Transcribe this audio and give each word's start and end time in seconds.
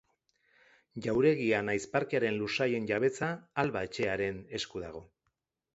Jauregia 1.05 1.59
nahiz 1.67 1.83
parkearen 1.97 2.41
lursailen 2.41 2.91
jabetza 2.93 3.33
Alba 3.65 3.87
Etxearen 3.91 4.45
esku 4.63 4.87
dago. 4.89 5.07